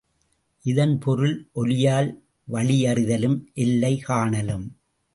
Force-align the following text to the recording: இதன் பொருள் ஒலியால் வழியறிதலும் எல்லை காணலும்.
இதன் 0.65 0.97
பொருள் 0.99 1.35
ஒலியால் 1.53 2.09
வழியறிதலும் 2.47 3.39
எல்லை 3.53 3.97
காணலும். 3.99 4.67